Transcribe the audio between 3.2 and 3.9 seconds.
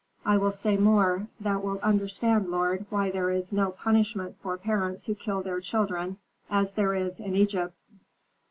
is no